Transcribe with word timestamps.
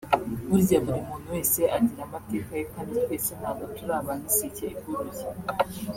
burya 0.49 0.77
buri 0.85 1.01
muntu 1.09 1.27
wese 1.35 1.61
agira 1.77 2.01
amateka 2.07 2.51
ye 2.59 2.63
kandi 2.73 2.89
twese 3.03 3.31
ntabwo 3.39 3.63
turi 3.75 3.93
ba 4.07 4.13
miseke 4.21 4.65
igoroye 4.79 5.23